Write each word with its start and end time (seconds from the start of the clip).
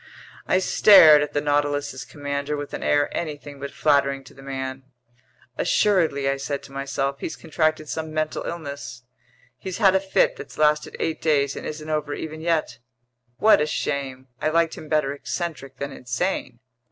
I 0.47 0.57
stared 0.57 1.21
at 1.21 1.33
the 1.33 1.41
Nautilus's 1.41 2.05
commander 2.05 2.57
with 2.57 2.73
an 2.73 2.81
air 2.81 3.15
anything 3.15 3.59
but 3.59 3.69
flattering 3.69 4.23
to 4.23 4.33
the 4.33 4.41
man. 4.41 4.81
"Assuredly," 5.59 6.27
I 6.27 6.37
said 6.37 6.63
to 6.63 6.71
myself, 6.71 7.19
"he's 7.19 7.35
contracted 7.35 7.87
some 7.87 8.11
mental 8.11 8.41
illness. 8.45 9.03
He's 9.59 9.77
had 9.77 9.93
a 9.93 9.99
fit 9.99 10.37
that's 10.37 10.57
lasted 10.57 10.95
eight 10.99 11.21
days 11.21 11.55
and 11.55 11.67
isn't 11.67 11.87
over 11.87 12.15
even 12.15 12.41
yet. 12.41 12.79
What 13.37 13.61
a 13.61 13.67
shame! 13.67 14.27
I 14.41 14.49
liked 14.49 14.73
him 14.75 14.89
better 14.89 15.13
eccentric 15.13 15.77
than 15.77 15.91
insane!" 15.91 16.57